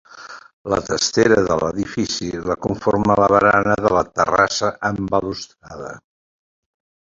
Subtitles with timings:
[0.73, 5.95] La testera de l'edifici la conforma la barana de la terrassa amb balustrada.